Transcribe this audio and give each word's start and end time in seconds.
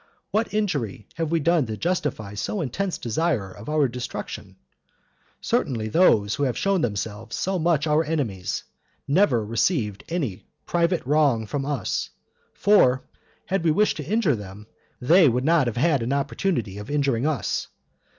What 0.31 0.51
injury 0.51 1.05
have 1.13 1.29
we 1.29 1.39
done 1.39 1.67
to 1.67 1.77
justify 1.77 2.33
so 2.33 2.59
intense 2.61 2.97
desire 2.97 3.51
of 3.51 3.69
our 3.69 3.87
destruction? 3.87 4.55
Certainly 5.41 5.89
those 5.89 6.33
who 6.33 6.41
have 6.45 6.57
shown 6.57 6.81
themselves 6.81 7.35
so 7.35 7.59
much 7.59 7.85
our 7.85 8.03
enemies, 8.03 8.63
never 9.07 9.45
received 9.45 10.03
any 10.09 10.41
private 10.65 11.05
wrong 11.05 11.45
from 11.45 11.67
us; 11.67 12.09
for, 12.55 13.03
had 13.45 13.63
we 13.63 13.69
wished 13.69 13.97
to 13.97 14.03
injure 14.03 14.35
them, 14.35 14.65
they 14.99 15.29
would 15.29 15.45
not 15.45 15.67
have 15.67 15.77
had 15.77 16.01
an 16.01 16.13
opportunity 16.13 16.79
of 16.79 16.89
injuring 16.89 17.27
us. 17.27 17.67